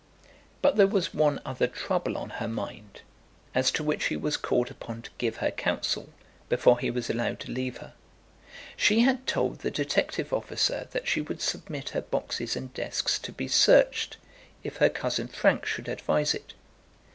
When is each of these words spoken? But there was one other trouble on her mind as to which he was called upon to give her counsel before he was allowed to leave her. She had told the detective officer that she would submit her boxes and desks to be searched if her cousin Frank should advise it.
But 0.63 0.77
there 0.77 0.87
was 0.87 1.13
one 1.13 1.39
other 1.45 1.67
trouble 1.67 2.17
on 2.17 2.31
her 2.41 2.47
mind 2.47 3.01
as 3.53 3.69
to 3.73 3.83
which 3.83 4.05
he 4.05 4.17
was 4.17 4.35
called 4.35 4.71
upon 4.71 5.03
to 5.03 5.11
give 5.19 5.37
her 5.37 5.51
counsel 5.51 6.09
before 6.49 6.79
he 6.79 6.89
was 6.89 7.07
allowed 7.07 7.39
to 7.41 7.51
leave 7.51 7.77
her. 7.77 7.93
She 8.75 9.01
had 9.01 9.27
told 9.27 9.59
the 9.59 9.69
detective 9.69 10.33
officer 10.33 10.87
that 10.89 11.07
she 11.07 11.21
would 11.21 11.39
submit 11.39 11.89
her 11.89 12.01
boxes 12.01 12.55
and 12.55 12.73
desks 12.73 13.19
to 13.19 13.31
be 13.31 13.47
searched 13.47 14.17
if 14.63 14.77
her 14.77 14.89
cousin 14.89 15.27
Frank 15.27 15.67
should 15.67 15.87
advise 15.87 16.33
it. 16.33 16.55